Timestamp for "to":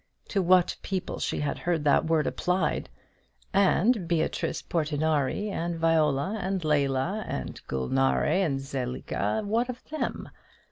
0.29-0.41